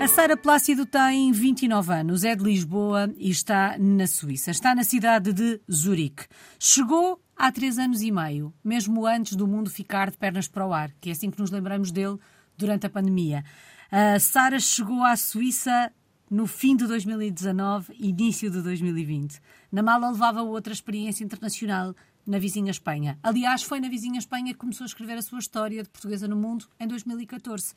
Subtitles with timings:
[0.00, 4.50] A Sara Plácido tem 29 anos, é de Lisboa e está na Suíça.
[4.50, 6.24] Está na cidade de Zurique.
[6.58, 10.72] Chegou há três anos e meio, mesmo antes do mundo ficar de pernas para o
[10.72, 12.16] ar, que é assim que nos lembramos dele
[12.56, 13.44] durante a pandemia.
[13.92, 15.92] A Sara chegou à Suíça
[16.30, 19.38] no fim de 2019, início de 2020.
[19.70, 21.94] Na mala levava outra experiência internacional
[22.26, 23.18] na vizinha Espanha.
[23.22, 26.36] Aliás, foi na vizinha Espanha que começou a escrever a sua história de portuguesa no
[26.36, 27.74] mundo em 2014.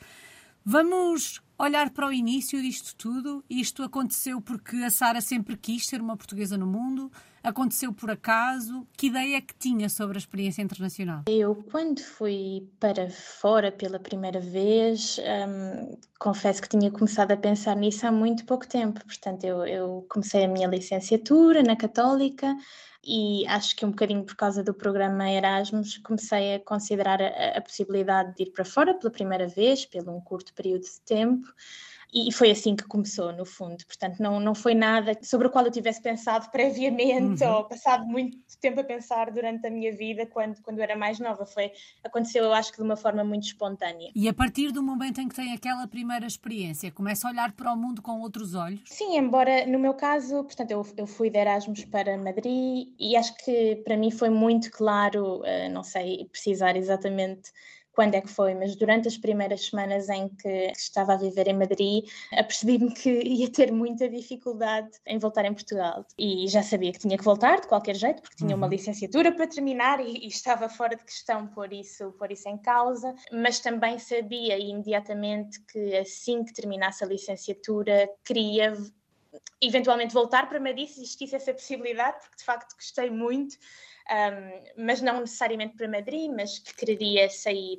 [0.66, 3.44] Vamos olhar para o início disto tudo.
[3.49, 7.12] Isto aconteceu porque a Sara sempre quis ser uma portuguesa no mundo.
[7.43, 8.88] Aconteceu por acaso?
[8.95, 11.23] Que ideia que tinha sobre a experiência internacional?
[11.27, 17.75] Eu, quando fui para fora pela primeira vez, hum, confesso que tinha começado a pensar
[17.75, 19.03] nisso há muito pouco tempo.
[19.05, 22.55] Portanto, eu, eu comecei a minha licenciatura na Católica
[23.05, 27.61] e acho que um bocadinho por causa do programa Erasmus comecei a considerar a, a
[27.61, 31.53] possibilidade de ir para fora pela primeira vez, pelo um curto período de tempo
[32.14, 33.83] e foi assim que começou, no fundo.
[33.88, 37.53] Portanto, não, não foi nada sobre o qual eu tivesse pensado previamente uhum.
[37.53, 41.45] ou passado muito tempo a pensar durante a minha vida quando, quando era mais nova.
[41.45, 41.72] Foi,
[42.03, 44.11] aconteceu, eu acho que de uma forma muito espontânea.
[44.16, 47.73] E a partir do momento em que tem aquela primeira experiência, começa a olhar para
[47.73, 48.81] o mundo com outros olhos?
[48.86, 53.36] Sim, embora no meu caso, portanto, eu, eu fui de Erasmus para Madrid e acho
[53.38, 57.52] que para mim foi muito claro, uh, não sei precisar exatamente
[57.94, 61.53] quando é que foi, mas durante as primeiras semanas em que estava a viver em
[61.53, 66.05] Madrid, apercebi-me que ia ter muita dificuldade em voltar em Portugal.
[66.17, 68.72] E já sabia que tinha que voltar de qualquer jeito, porque tinha uma uhum.
[68.72, 73.13] licenciatura para terminar e, e estava fora de questão pôr isso, pôr isso em causa,
[73.31, 78.73] mas também sabia imediatamente que assim que terminasse a licenciatura, queria
[79.62, 83.58] eventualmente voltar para Madrid se existisse essa possibilidade, porque de facto gostei muito
[84.09, 87.78] um, mas não necessariamente para Madrid, mas que quereria sair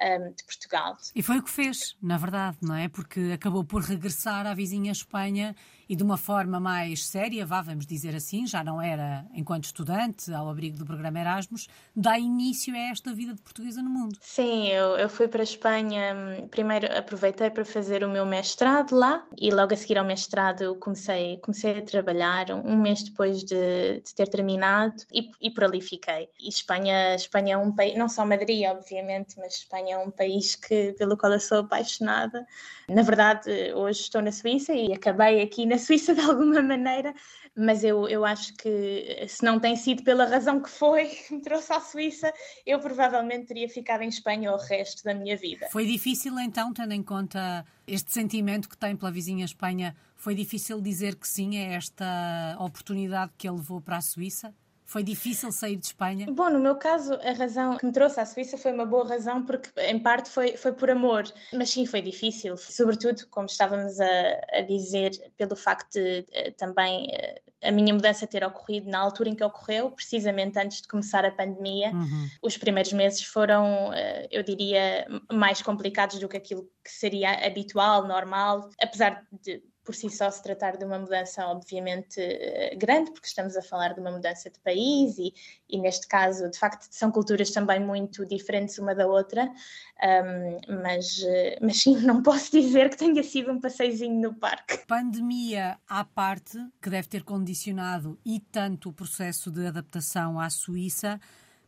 [0.00, 0.96] um, de Portugal.
[1.14, 2.88] E foi o que fez, na verdade, não é?
[2.88, 5.54] Porque acabou por regressar à vizinha Espanha
[5.90, 10.32] e de uma forma mais séria, vá, vamos dizer assim, já não era enquanto estudante,
[10.32, 14.16] ao abrigo do programa Erasmus, dá início a esta vida de portuguesa no mundo.
[14.20, 18.94] Sim, eu, eu fui para a Espanha, hum, primeiro aproveitei para fazer o meu mestrado
[18.94, 24.00] lá e logo a seguir ao mestrado comecei, comecei a trabalhar um mês depois de,
[24.00, 26.28] de ter terminado e, e, por ali fiquei.
[26.38, 30.54] E Espanha, Espanha é um país, não só Madrid, obviamente, mas Espanha é um país
[30.54, 32.46] que, pelo qual eu sou apaixonada.
[32.88, 37.14] Na verdade, hoje estou na Suíça e acabei aqui na Suíça de alguma maneira,
[37.56, 41.42] mas eu, eu acho que se não tem sido pela razão que foi que me
[41.42, 42.32] trouxe à Suíça,
[42.64, 45.68] eu provavelmente teria ficado em Espanha o resto da minha vida.
[45.70, 50.80] Foi difícil então, tendo em conta este sentimento que tem pela vizinha Espanha, foi difícil
[50.80, 54.54] dizer que sim a esta oportunidade que ele levou para a Suíça?
[54.90, 56.26] Foi difícil sair de Espanha?
[56.28, 59.40] Bom, no meu caso, a razão que me trouxe à Suíça foi uma boa razão,
[59.44, 61.32] porque em parte foi, foi por amor.
[61.52, 67.06] Mas sim, foi difícil, sobretudo, como estávamos a, a dizer, pelo facto de uh, também
[67.06, 71.24] uh, a minha mudança ter ocorrido na altura em que ocorreu, precisamente antes de começar
[71.24, 71.92] a pandemia.
[71.92, 72.28] Uhum.
[72.42, 78.08] Os primeiros meses foram, uh, eu diria, mais complicados do que aquilo que seria habitual,
[78.08, 83.26] normal, apesar de por si só se tratar de uma mudança, obviamente, eh, grande, porque
[83.26, 85.32] estamos a falar de uma mudança de país e,
[85.68, 91.22] e neste caso, de facto, são culturas também muito diferentes uma da outra, um, mas,
[91.22, 94.78] eh, mas sim, não posso dizer que tenha sido um passeizinho no parque.
[94.86, 101.20] Pandemia à parte, que deve ter condicionado e tanto o processo de adaptação à Suíça,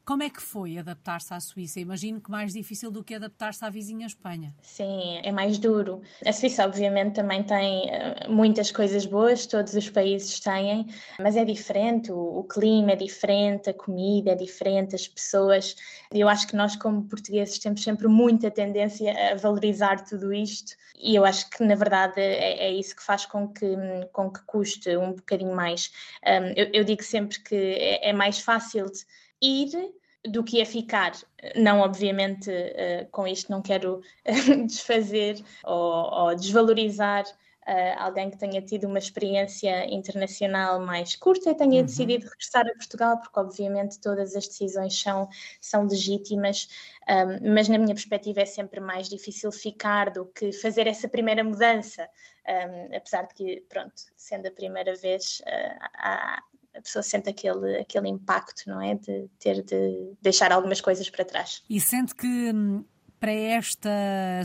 [0.05, 1.79] como é que foi adaptar-se à Suíça?
[1.79, 4.55] Imagino que mais difícil do que adaptar-se à vizinha Espanha.
[4.61, 6.03] Sim, é mais duro.
[6.27, 10.87] A Suíça, obviamente, também tem uh, muitas coisas boas, todos os países têm,
[11.21, 12.11] mas é diferente.
[12.11, 15.77] O, o, clima é diferente, a comida é diferente, as pessoas.
[16.11, 21.17] Eu acho que nós, como portugueses, temos sempre muita tendência a valorizar tudo isto, e
[21.17, 23.77] eu acho que, na verdade, é, é isso que faz com que,
[24.13, 25.91] com que custe um bocadinho mais.
[26.25, 28.87] Um, eu, eu, digo sempre que é, é mais fácil.
[28.87, 29.01] De,
[29.43, 29.93] ir
[30.25, 31.13] do que a ficar.
[31.57, 34.01] Não, obviamente, uh, com isto não quero
[34.67, 37.25] desfazer ou, ou desvalorizar
[37.67, 41.87] uh, alguém que tenha tido uma experiência internacional mais curta e tenha uhum.
[41.87, 45.29] decidido regressar a Portugal, porque, obviamente, todas as decisões são,
[45.61, 46.69] são legítimas,
[47.09, 51.43] um, mas, na minha perspectiva, é sempre mais difícil ficar do que fazer essa primeira
[51.43, 52.09] mudança.
[52.47, 56.43] Um, apesar de que, pronto, sendo a primeira vez, uh, há,
[56.75, 58.95] a pessoa sente aquele, aquele impacto, não é?
[58.95, 61.63] De ter de deixar algumas coisas para trás.
[61.69, 62.85] E sente que hum,
[63.21, 63.91] para esta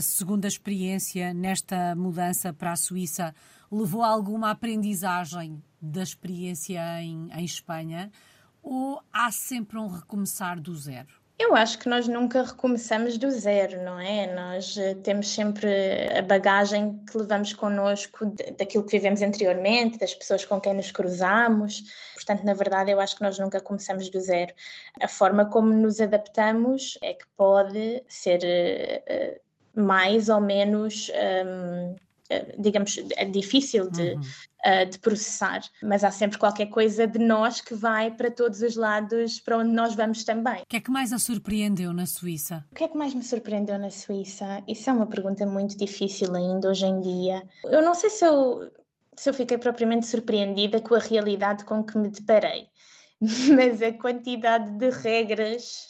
[0.00, 3.34] segunda experiência, nesta mudança para a Suíça,
[3.72, 8.10] levou alguma aprendizagem da experiência em, em Espanha
[8.62, 11.17] ou há sempre um recomeçar do zero?
[11.38, 14.26] Eu acho que nós nunca recomeçamos do zero, não é?
[14.34, 15.68] Nós uh, temos sempre
[16.18, 18.26] a bagagem que levamos connosco
[18.58, 21.84] daquilo que vivemos anteriormente, das pessoas com quem nos cruzamos.
[22.14, 24.52] Portanto, na verdade, eu acho que nós nunca começamos do zero.
[25.00, 31.08] A forma como nos adaptamos é que pode ser uh, mais ou menos.
[31.46, 31.94] Um,
[32.58, 34.20] digamos, é difícil de, uhum
[34.66, 38.76] uh, de processar, mas há sempre qualquer coisa de nós que vai para todos os
[38.76, 40.62] lados para onde nós vamos também.
[40.62, 42.64] O que é que mais a surpreendeu na Suíça?
[42.70, 44.62] O que é que mais me surpreendeu na Suíça?
[44.66, 47.42] Isso é uma pergunta muito difícil ainda hoje em dia.
[47.64, 48.70] Eu não sei se eu,
[49.16, 52.68] se eu fiquei propriamente surpreendida com a realidade com que me deparei,
[53.20, 55.88] mas a quantidade de regras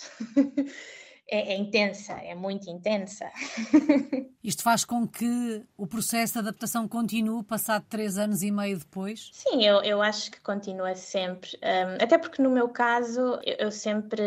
[1.31, 3.31] é, é, intensa, é muito intensa.
[4.43, 9.31] Isto faz com que o processo de adaptação continue passado três anos e meio depois?
[9.35, 11.51] Sim, eu, eu acho que continua sempre.
[11.63, 14.25] Um, até porque no meu caso eu, eu sempre,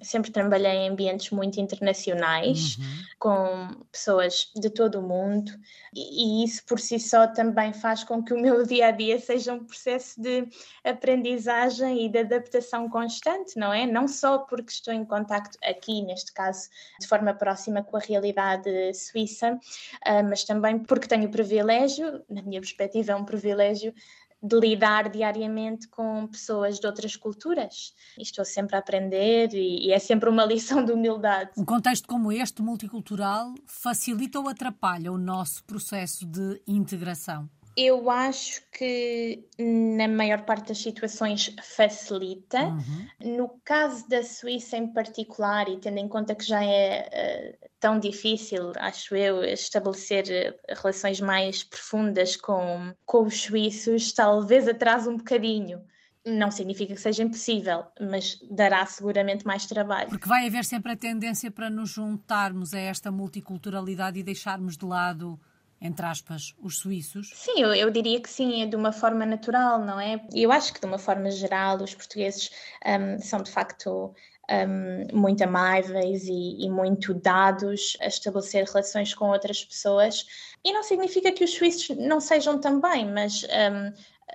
[0.00, 2.84] sempre trabalhei em ambientes muito internacionais, uhum.
[3.18, 5.50] com pessoas de todo o mundo,
[5.92, 9.18] e, e isso por si só também faz com que o meu dia a dia
[9.18, 10.46] seja um processo de
[10.84, 13.86] aprendizagem e de adaptação constante, não é?
[13.86, 16.68] Não só porque estou em contacto aqui, neste neste caso
[17.00, 19.58] de forma próxima com a realidade suíça,
[20.04, 23.94] ah, mas também porque tenho o privilégio, na minha perspectiva, é um privilégio
[24.40, 27.92] de lidar diariamente com pessoas de outras culturas.
[28.16, 31.50] E estou sempre a aprender e, é sempre uma lição de humildade.
[31.56, 37.50] Um contexto como este, multicultural, facilita ou atrapalha o nosso processo de integração?
[37.80, 42.64] Eu acho que na maior parte das situações facilita.
[42.64, 43.36] Uhum.
[43.36, 48.00] No caso da Suíça em particular, e tendo em conta que já é uh, tão
[48.00, 50.24] difícil, acho eu, estabelecer
[50.68, 55.80] uh, relações mais profundas com, com os suíços, talvez atrase um bocadinho.
[56.26, 60.08] Não significa que seja impossível, mas dará seguramente mais trabalho.
[60.08, 64.84] Porque vai haver sempre a tendência para nos juntarmos a esta multiculturalidade e deixarmos de
[64.84, 65.38] lado
[65.80, 67.30] entre aspas, os suíços?
[67.34, 70.20] Sim, eu, eu diria que sim, é de uma forma natural, não é?
[70.32, 72.50] Eu acho que de uma forma geral os portugueses
[72.84, 74.14] um, são de facto
[74.50, 80.26] um, muito amáveis e, e, muito dados a estabelecer relações com outras pessoas.
[80.64, 83.92] E não significa que os suíços não sejam também, mas um,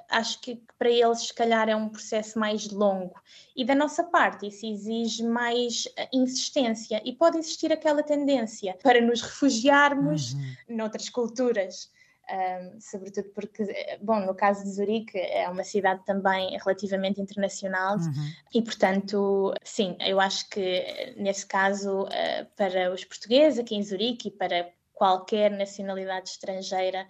[0.10, 3.15] acho que para eles, se calhar, é um processo mais longo.
[3.56, 7.01] E da nossa parte, isso exige mais eh, insistência.
[7.06, 10.56] E pode existir aquela tendência para nos refugiarmos uhum.
[10.69, 11.92] noutras culturas.
[12.24, 13.66] Um, sobretudo porque,
[14.02, 18.31] bom, no caso de Zurique é uma cidade também relativamente internacional uhum.
[18.54, 24.30] e, portanto, sim, eu acho que nesse caso, uh, para os portugueses aqui em Zurique
[24.30, 27.06] e para qualquer nacionalidade estrangeira,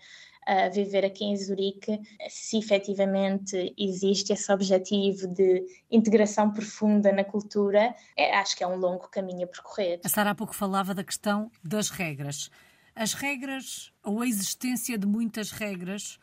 [0.45, 1.99] a viver aqui em Zurique,
[2.29, 8.75] se efetivamente existe esse objetivo de integração profunda na cultura, é, acho que é um
[8.75, 9.99] longo caminho a percorrer.
[10.03, 12.49] A Sara há pouco falava da questão das regras.
[12.95, 16.19] As regras, ou a existência de muitas regras,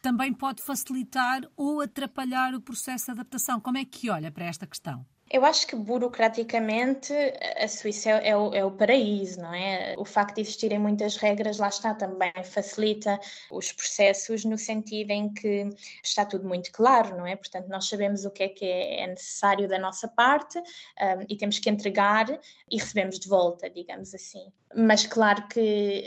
[0.00, 3.60] também pode facilitar ou atrapalhar o processo de adaptação.
[3.60, 5.04] Como é que olha para esta questão?
[5.30, 7.12] Eu acho que burocraticamente
[7.56, 9.94] a Suíça é, é, o, é, o, paraíso, não é?
[9.98, 13.20] O facto de existirem muitas regras, lá está, também facilita
[13.50, 15.68] os processos no sentido em que
[16.02, 17.36] está tudo muito claro, não é?
[17.36, 21.36] Portanto, nós sabemos o que é que é, é necessário da nossa parte um, e
[21.36, 22.26] temos que entregar
[22.70, 24.50] e recebemos de volta, digamos assim.
[24.74, 26.04] Mas claro que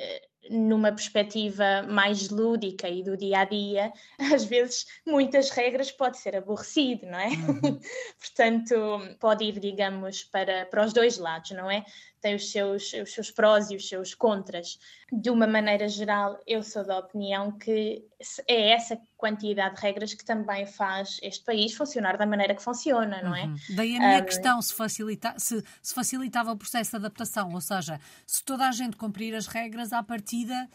[0.50, 3.94] numa perspectiva mais lúdica e do dia a dia,
[4.34, 7.28] às vezes muitas regras pode ser aborrecido, não é?
[7.28, 7.80] Uhum.
[8.20, 11.86] Portanto, pode ir, digamos, para, para os dois lados, não é?
[12.22, 14.78] tem os seus, os seus prós e os seus contras.
[15.12, 18.06] De uma maneira geral, eu sou da opinião que
[18.48, 23.22] é essa quantidade de regras que também faz este país funcionar da maneira que funciona,
[23.22, 23.46] não é?
[23.46, 23.56] Uhum.
[23.76, 24.26] Daí a minha um...
[24.26, 28.72] questão se, facilita, se, se facilitava o processo de adaptação, ou seja, se toda a
[28.72, 30.68] gente cumprir as regras à partida,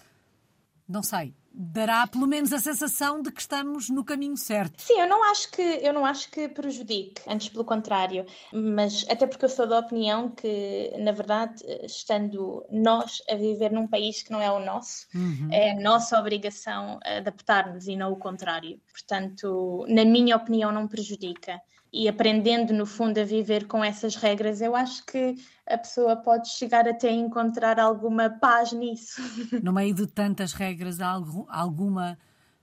[0.88, 4.82] não sei, dará pelo menos a sensação de que estamos no caminho certo.
[4.82, 9.26] Sim, eu não acho que eu não acho que prejudique, antes pelo contrário, mas até
[9.26, 14.30] porque eu sou da opinião que, na verdade, estando nós a viver num país que
[14.30, 15.48] não é o nosso, uhum.
[15.50, 18.78] é a nossa obrigação adaptar-nos e não o contrário.
[18.92, 21.58] Portanto, na minha opinião, não prejudica
[21.92, 26.48] e aprendendo no fundo a viver com essas regras, eu acho que a pessoa pode
[26.50, 29.20] chegar até a encontrar alguma paz nisso.
[29.62, 32.18] No meio de tantas regras, há alguma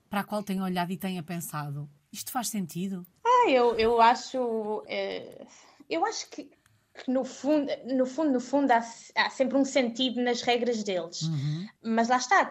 [0.08, 3.04] para a qual tenha olhado e tenha pensado, isto faz sentido?
[3.24, 4.84] Ah, eu, eu acho.
[4.86, 5.44] É,
[5.90, 8.78] eu acho que, que, no fundo, no fundo, no fundo há,
[9.16, 11.22] há sempre um sentido nas regras deles.
[11.22, 11.66] Uhum.
[11.82, 12.48] Mas lá está,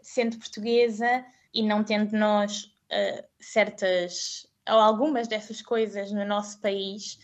[0.00, 7.18] sendo portuguesa e não tendo nós uh, certas ou algumas dessas coisas no nosso país,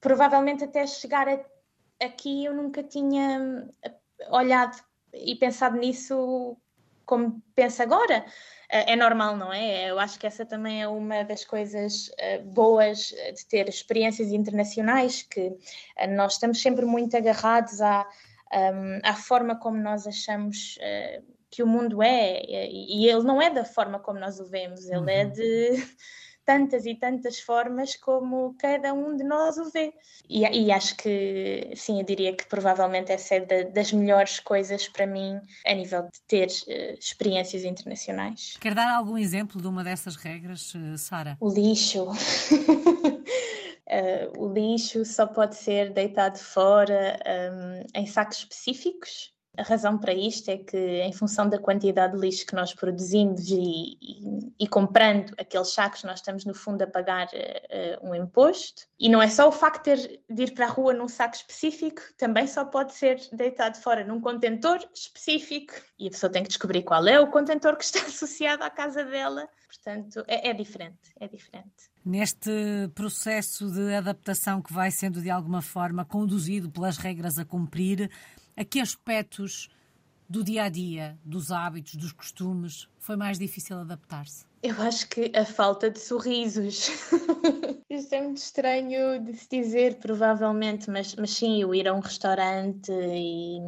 [0.00, 1.38] provavelmente até chegar a
[2.00, 3.68] aqui eu nunca tinha
[4.30, 4.80] olhado
[5.12, 6.56] e pensado nisso
[7.04, 8.24] como penso agora.
[8.70, 9.90] É normal, não é?
[9.90, 12.10] Eu acho que essa também é uma das coisas
[12.52, 15.56] boas de ter experiências internacionais, que
[16.10, 18.06] nós estamos sempre muito agarrados à,
[19.02, 20.78] à forma como nós achamos
[21.50, 24.96] que o mundo é, e ele não é da forma como nós o vemos, ele
[24.96, 25.08] é uhum.
[25.08, 25.88] é de
[26.48, 29.92] tantas e tantas formas como cada um de nós o vê.
[30.26, 34.88] E, e acho que, sim, eu diria que provavelmente essa é da, das melhores coisas
[34.88, 38.56] para mim a nível de ter uh, experiências internacionais.
[38.58, 41.36] Quer dar algum exemplo de uma dessas regras, uh, Sara?
[41.38, 42.04] O lixo.
[42.04, 42.16] uh,
[44.42, 47.20] o lixo só pode ser deitado fora
[47.52, 52.20] um, em sacos específicos a razão para isto é que, em função da quantidade de
[52.20, 56.86] lixo que nós produzimos e, e, e comprando aqueles sacos, nós estamos, no fundo, a
[56.86, 58.86] pagar uh, um imposto.
[58.98, 61.34] E não é só o facto de, ter, de ir para a rua num saco
[61.34, 65.74] específico, também só pode ser deitado fora num contentor específico.
[65.98, 69.04] E a pessoa tem que descobrir qual é o contentor que está associado à casa
[69.04, 69.48] dela.
[69.66, 71.90] Portanto, é, é diferente, é diferente.
[72.04, 72.50] Neste
[72.94, 78.10] processo de adaptação que vai sendo, de alguma forma, conduzido pelas regras a cumprir,
[78.58, 79.70] a que aspectos
[80.28, 84.44] do dia a dia, dos hábitos, dos costumes, foi mais difícil adaptar-se?
[84.60, 86.90] Eu acho que a falta de sorrisos.
[87.88, 92.00] Isto é muito estranho de se dizer, provavelmente, mas, mas sim, eu ir a um
[92.00, 93.60] restaurante e,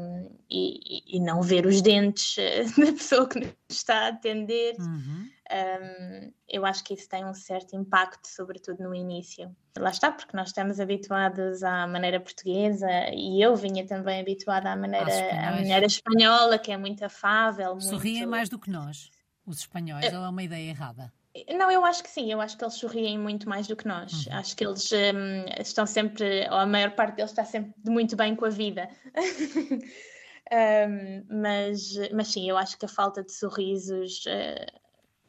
[0.51, 2.35] e, e não ver os dentes
[2.77, 4.75] da pessoa que nos está a atender.
[4.81, 5.29] Uhum.
[5.51, 9.55] Um, eu acho que isso tem um certo impacto, sobretudo no início.
[9.77, 14.77] Lá está, porque nós estamos habituados à maneira portuguesa e eu vinha também habituada à
[14.77, 15.13] maneira,
[15.49, 17.71] à maneira espanhola, que é muito afável.
[17.71, 17.85] Muito...
[17.87, 19.11] Sorriem mais do que nós,
[19.45, 21.13] os espanhóis, ou é uma ideia errada?
[21.57, 24.27] Não, eu acho que sim, eu acho que eles sorriem muito mais do que nós.
[24.27, 24.35] Uhum.
[24.35, 28.37] Acho que eles um, estão sempre, ou a maior parte deles está sempre muito bem
[28.37, 28.89] com a vida.
[30.53, 34.80] um, mas, mas sim, eu acho que a falta de sorrisos uh,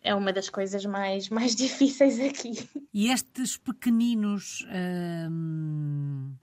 [0.04, 2.70] é uma das coisas mais, mais difíceis aqui.
[2.94, 4.66] E estes pequeninos.
[5.30, 6.34] Hum,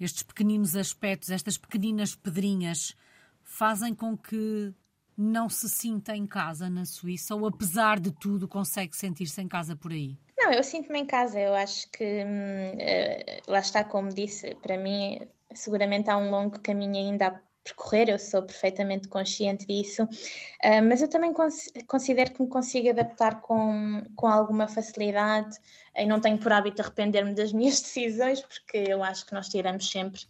[0.00, 2.94] estes pequeninos aspectos, estas pequeninas pedrinhas,
[3.42, 4.72] fazem com que
[5.16, 9.74] não se sinta em casa na Suíça ou, apesar de tudo, consegue sentir-se em casa
[9.74, 10.16] por aí?
[10.38, 11.40] Não, eu sinto-me em casa.
[11.40, 15.18] Eu acho que, hum, eh, lá está, como disse, para mim,
[15.52, 21.08] seguramente há um longo caminho ainda percorrer, eu sou perfeitamente consciente disso, uh, mas eu
[21.08, 25.56] também cons considero que me consigo adaptar com, com alguma facilidade
[25.96, 29.90] e não tenho por hábito arrepender-me das minhas decisões, porque eu acho que nós tiramos
[29.90, 30.20] sempre,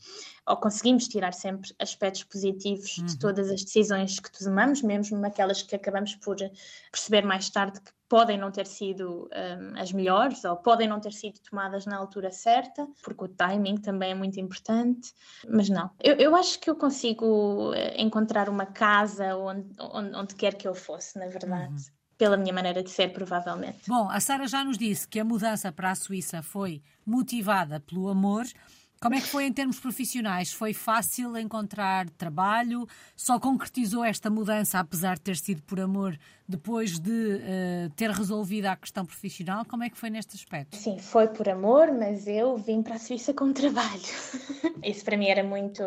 [0.49, 3.07] ou conseguimos tirar sempre aspectos positivos uhum.
[3.07, 6.37] de todas as decisões que tomamos, mesmo aquelas que acabamos por
[6.91, 11.13] perceber mais tarde que podem não ter sido um, as melhores ou podem não ter
[11.13, 15.13] sido tomadas na altura certa, porque o timing também é muito importante,
[15.47, 15.91] mas não.
[16.01, 20.67] Eu, eu acho que eu consigo eh, encontrar uma casa onde, onde, onde quer que
[20.67, 21.75] eu fosse, na verdade.
[21.75, 21.99] Uhum.
[22.17, 23.83] Pela minha maneira de ser, provavelmente.
[23.87, 28.09] Bom, a Sara já nos disse que a mudança para a Suíça foi motivada pelo
[28.09, 28.45] amor.
[29.01, 30.53] Como é que foi em termos profissionais?
[30.53, 32.85] Foi fácil encontrar trabalho?
[33.15, 38.67] Só concretizou esta mudança, apesar de ter sido por amor, depois de uh, ter resolvido
[38.67, 39.65] a questão profissional?
[39.67, 40.77] Como é que foi neste aspecto?
[40.77, 44.03] Sim, foi por amor, mas eu vim para a Suíça com trabalho.
[44.83, 45.83] Isso para mim era muito,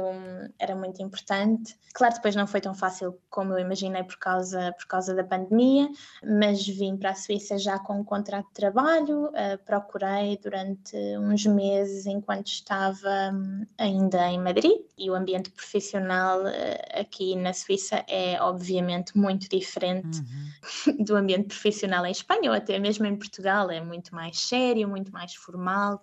[0.57, 1.75] era muito importante.
[1.93, 5.89] Claro, depois não foi tão fácil como eu imaginei por causa, por causa da pandemia,
[6.23, 9.25] mas vim para a Suíça já com um contrato de trabalho.
[9.25, 16.41] Uh, procurei durante uns meses enquanto estava um, ainda em Madrid e o ambiente profissional
[16.43, 20.19] uh, aqui na Suíça é obviamente muito diferente.
[20.19, 20.51] Uhum
[20.99, 23.69] do ambiente profissional em Espanha ou até mesmo em Portugal.
[23.69, 26.01] É muito mais sério, muito mais formal.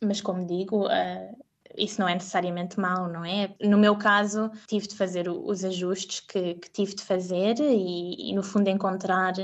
[0.00, 1.44] Mas, como digo, uh,
[1.76, 3.54] isso não é necessariamente mau, não é?
[3.60, 8.34] No meu caso, tive de fazer os ajustes que, que tive de fazer e, e,
[8.34, 9.34] no fundo, encontrar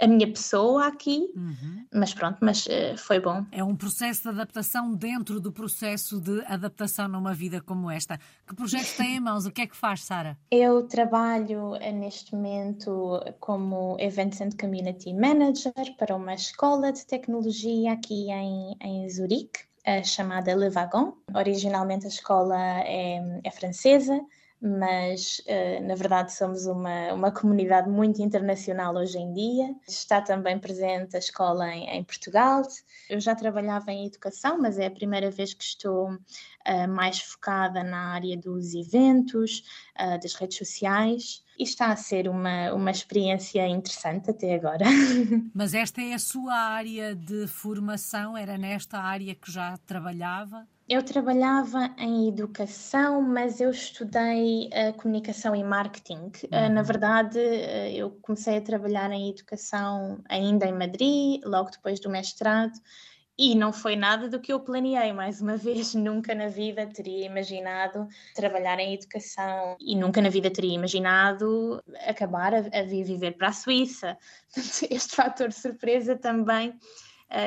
[0.00, 1.30] a minha pessoa aqui.
[1.34, 1.86] Uhum.
[1.92, 3.44] Mas pronto, mas uh, foi bom.
[3.50, 8.18] É um processo de adaptação dentro do processo de adaptação numa vida como esta.
[8.46, 9.46] Que projetos tem em mãos?
[9.46, 10.38] O que é que faz, Sara?
[10.50, 17.92] Eu trabalho eh, neste momento como Events and Community Manager para uma escola de tecnologia
[17.92, 21.14] aqui em, em Zurique chamada Le Wagon.
[21.34, 24.20] Originalmente a escola é, é francesa,
[24.60, 29.74] mas uh, na verdade somos uma, uma comunidade muito internacional hoje em dia.
[29.86, 32.62] Está também presente a escola em, em Portugal.
[33.08, 37.82] Eu já trabalhava em educação, mas é a primeira vez que estou uh, mais focada
[37.82, 39.62] na área dos eventos,
[40.00, 44.84] uh, das redes sociais e está a ser uma, uma experiência interessante até agora.
[45.54, 48.36] Mas esta é a sua área de formação?
[48.36, 50.66] Era nesta área que já trabalhava?
[50.86, 56.30] Eu trabalhava em educação, mas eu estudei uh, comunicação e marketing.
[56.44, 61.98] Uh, na verdade, uh, eu comecei a trabalhar em educação ainda em Madrid, logo depois
[62.00, 62.78] do mestrado,
[63.36, 65.10] e não foi nada do que eu planeei.
[65.14, 70.50] Mais uma vez, nunca na vida teria imaginado trabalhar em educação e nunca na vida
[70.50, 74.18] teria imaginado acabar a, a viver para a Suíça.
[74.90, 76.78] Este fator surpresa também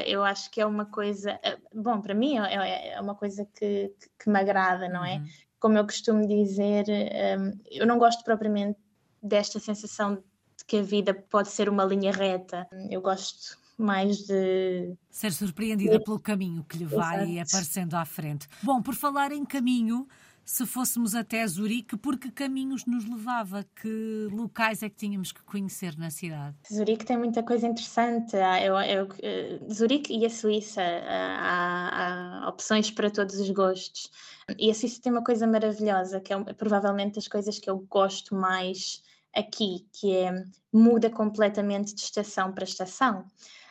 [0.06, 3.48] eu acho que é uma coisa, uh, bom, para mim é, é, é uma coisa
[3.58, 5.18] que, que, me agrada, não é?
[5.18, 5.26] Uhum.
[5.60, 8.78] Como eu costumo dizer, ehm, eu não gosto propriamente
[9.22, 12.68] desta sensação de que a vida pode ser uma linha reta.
[12.90, 14.96] Eu gosto mais de.
[15.10, 17.56] Ser surpreendida pelo caminho que lhe vai Exato.
[17.56, 18.48] aparecendo à frente.
[18.62, 20.08] Bom, por falar em caminho,
[20.48, 23.66] se fôssemos até Zurique, por que caminhos nos levava?
[23.76, 26.56] Que locais é que tínhamos que conhecer na cidade?
[26.74, 28.38] Zurique tem muita coisa interessante.
[28.64, 34.10] Eu, eu, eh, Zurique e a Suíça, há, há, opções para todos os gostos.
[34.58, 38.34] E a Suíça tem uma coisa maravilhosa, que é provavelmente das coisas que eu gosto
[38.34, 39.04] mais
[39.36, 40.32] aqui, que é
[40.72, 43.26] muda completamente de estação para estação.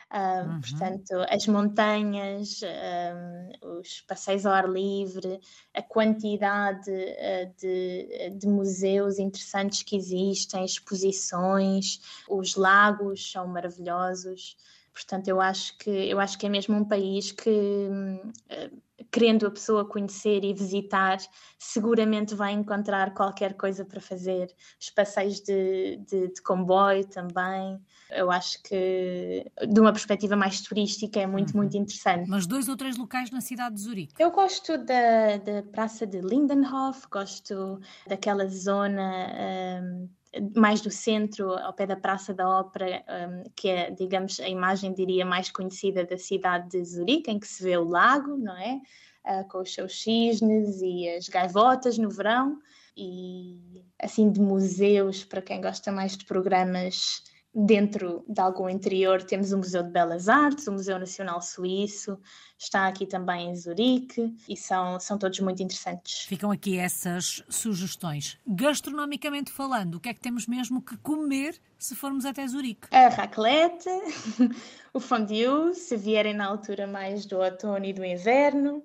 [0.09, 0.61] Uh, uhum.
[0.61, 5.37] Portanto, as montanhas, uh, os passeios ao ar livre,
[5.73, 11.99] a quantidade uh, de, de, museus interessantes que existem, exposições,
[12.29, 14.55] os lagos são maravilhosos.
[14.97, 17.51] Portanto, eu acho que eu acho que é mesmo um país que
[19.11, 21.17] querendo a pessoa conhecer e visitar,
[21.59, 24.51] seguramente vai encontrar qualquer coisa para fazer.
[24.81, 27.79] Os passeios de, de, de, comboio também.
[28.09, 31.57] Eu acho que, de uma perspectiva mais turística, é muito, uhum.
[31.57, 32.27] muito interessante.
[32.27, 34.15] Mas dois ou três locais na cidade de Zurique?
[34.17, 39.27] Eu gosto da, da Praça de Lindenhof, gosto daquela zona.
[39.83, 40.09] Um,
[40.55, 44.93] mais do centro, ao pé da Praça da Ópera, um, que é, digamos, a imagem,
[44.93, 48.81] diria, mais conhecida da cidade de Zurique, em que se vê o lago, não é?
[49.25, 52.59] Uh, com os seus cisnes e as gaivotas no verão,
[52.95, 57.23] e assim de museus, para quem gosta mais de programas
[57.59, 62.19] Dentro de algum interior temos o Museu de Belas Artes, o Museu Nacional Suíço,
[62.55, 66.25] está aqui também em Zurique e são, são todos muito interessantes.
[66.25, 68.37] Ficam aqui essas sugestões.
[68.45, 72.89] Gastronomicamente falando, o que é que temos mesmo que comer se formos até Zurique?
[72.91, 73.89] A raclette,
[74.93, 78.83] o fondue, se vierem na altura mais do outono e do inverno.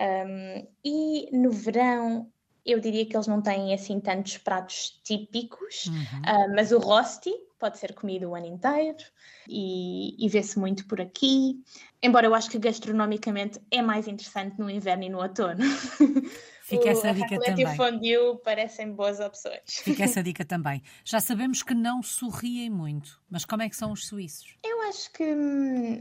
[0.00, 2.32] Um, e no verão
[2.64, 5.94] eu diria que eles não têm assim tantos pratos típicos, uhum.
[5.94, 9.04] uh, mas o rosti, pode ser comido o ano inteiro
[9.48, 11.62] e, e vê-se muito por aqui.
[12.02, 15.60] Embora eu acho que gastronomicamente é mais interessante no inverno e no outono.
[16.66, 17.64] Fica essa dica também.
[17.64, 19.60] o fondue parecem boas opções.
[19.68, 20.82] Fica essa dica também.
[21.04, 24.56] Já sabemos que não sorriem muito, mas como é que são os suíços?
[24.64, 25.22] Eu acho que.
[25.22, 26.00] Hum,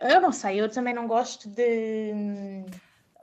[0.00, 2.64] eu não sei, eu também não gosto de.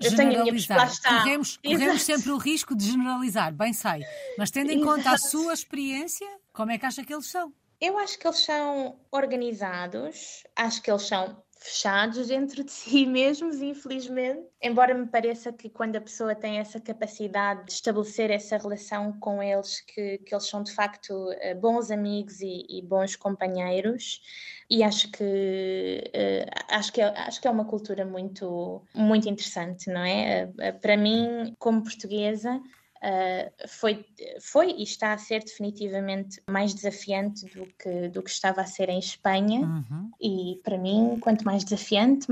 [0.02, 4.04] Eu tenho a minha corremos, corremos sempre o risco de generalizar, bem sei.
[4.38, 4.98] Mas tendo em Exato.
[4.98, 7.54] conta a sua experiência, como é que acha que eles são?
[7.82, 13.62] Eu acho que eles são organizados, acho que eles são fechados dentro de si mesmos,
[13.62, 14.48] infelizmente.
[14.62, 19.44] Embora me pareça que quando a pessoa tem essa capacidade de estabelecer essa relação com
[19.44, 24.22] eles, que, que eles são de facto eh, bons amigos e, e bons companheiros,
[24.70, 29.90] e acho que uh, acho que é, acho que é uma cultura muito muito interessante,
[29.90, 30.46] não é?
[30.46, 32.62] Uh, para mim, como portuguesa,
[33.02, 34.06] Uh, foi,
[34.42, 38.90] foi e está a ser definitivamente mais desafiante do que, do que estava a ser
[38.90, 39.62] em Espanha.
[39.62, 40.12] Uhum.
[40.20, 42.28] E para mim, quanto mais desafiante,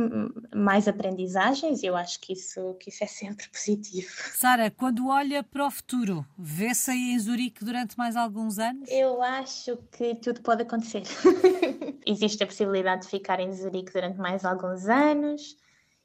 [0.54, 4.10] mais aprendizagens, eu acho que isso, que isso é sempre positivo.
[4.34, 8.90] Sara, quando olha para o futuro, vê-se aí em Zurique durante mais alguns anos?
[8.90, 11.04] Eu acho que tudo pode acontecer.
[12.06, 15.56] Existe a possibilidade de ficar em Zurique durante mais alguns anos.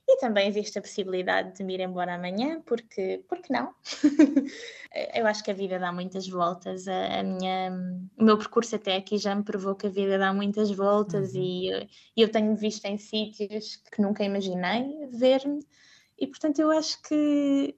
[0.09, 3.73] E também existe a possibilidade de me ir embora amanhã, porque, porque não?
[5.15, 6.89] eu acho que a vida dá muitas voltas.
[6.89, 7.73] A, a, minha,
[8.19, 11.43] o meu percurso até aqui já me provou que a vida dá muitas voltas uhum.
[11.43, 15.65] e, e eu tenho visto em sítios que nunca imaginei ver-me.
[16.19, 17.77] E portanto eu acho que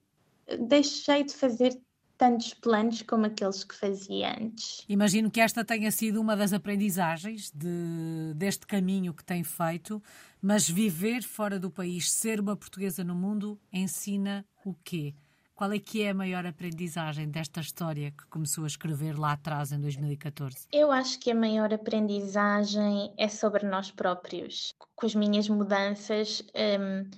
[0.59, 1.79] deixei de fazer
[2.17, 4.85] tantos planos como aqueles que fazia antes.
[4.87, 10.01] Imagino que esta tenha sido uma das aprendizagens de, deste caminho que tem feito,
[10.41, 15.15] mas viver fora do país, ser uma portuguesa no mundo, ensina o quê?
[15.55, 19.71] Qual é que é a maior aprendizagem desta história que começou a escrever lá atrás,
[19.71, 20.67] em 2014?
[20.69, 24.75] Eu acho que a maior aprendizagem é sobre nós próprios.
[24.97, 27.09] Com as minhas mudanças, hum,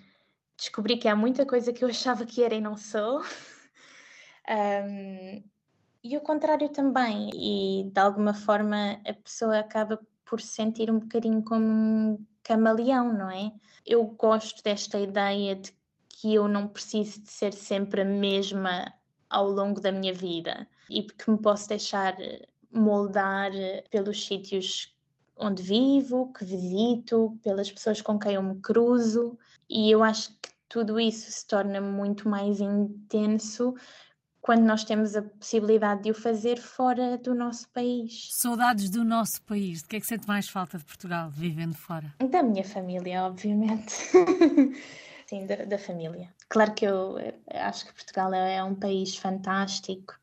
[0.55, 3.23] descobri que há muita coisa que eu achava que era e não sou.
[4.49, 5.43] Um,
[6.03, 10.99] e o contrário também, e de alguma forma a pessoa acaba por se sentir um
[10.99, 13.51] bocadinho como um camaleão, não é?
[13.85, 15.73] Eu gosto desta ideia de
[16.09, 18.93] que eu não preciso de ser sempre a mesma
[19.29, 22.15] ao longo da minha vida e que me posso deixar
[22.71, 23.51] moldar
[23.91, 24.95] pelos sítios
[25.35, 29.37] onde vivo, que visito, pelas pessoas com quem eu me cruzo,
[29.69, 33.75] e eu acho que tudo isso se torna muito mais intenso
[34.47, 38.29] quando nós temos a possibilidade de o fazer fora do nosso país.
[38.31, 39.81] Saudades do nosso país.
[39.81, 42.13] De que é que sente mais falta de Portugal, vivendo fora?
[42.29, 43.91] Da minha família, obviamente.
[45.27, 46.29] Sim, da, da, família.
[46.47, 47.17] Claro que eu
[47.55, 50.13] acho que Portugal é, é um país fantástico,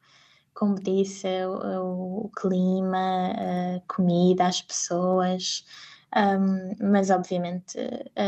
[0.55, 3.31] como disse, o, o clima,
[3.77, 5.67] a comida, as pessoas.
[6.17, 7.77] Um, mas obviamente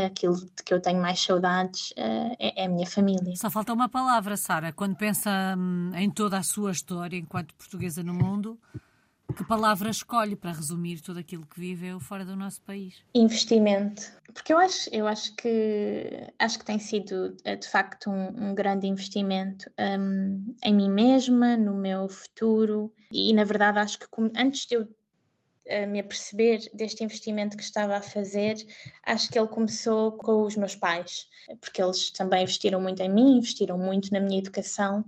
[0.05, 3.33] aquilo de que eu tenho mais saudades uh, é, é, a minha família.
[3.37, 4.73] Só falta uma palavra, Sara.
[4.73, 8.59] Quando pensa hum, em toda a sua história enquanto portuguesa no mundo,
[9.35, 13.03] que palavra escolhe para resumir tudo aquilo que viveu fora do nosso país?
[13.13, 14.11] Investimento.
[14.33, 18.55] Porque eu acho, eu acho que acho que tem sido eh, de facto um, um
[18.55, 24.65] grande investimento um, em mim mesma, no meu futuro e na verdade acho que antes
[24.65, 24.87] de eu
[25.87, 28.55] me aperceber deste investimento que estava a fazer,
[29.05, 31.27] acho que ele começou com os meus pais,
[31.59, 35.03] porque eles também investiram muito em mim, investiram muito na minha educação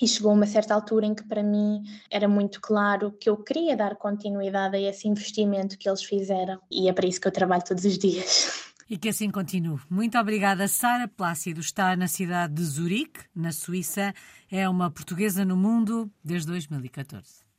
[0.00, 3.36] e chegou a uma certa altura em que para mim era muito claro que eu
[3.36, 7.32] queria dar continuidade a esse investimento que eles fizeram e é para isso que eu
[7.32, 8.70] trabalho todos os dias.
[8.88, 9.78] E que assim continue.
[9.88, 11.60] Muito obrigada, Sara Plácido.
[11.60, 14.12] Está na cidade de Zurique, na Suíça.
[14.50, 17.49] É uma portuguesa no mundo desde 2014.